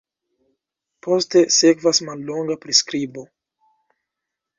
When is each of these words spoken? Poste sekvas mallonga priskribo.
Poste 1.07 1.43
sekvas 1.55 2.01
mallonga 2.07 2.57
priskribo. 2.65 3.27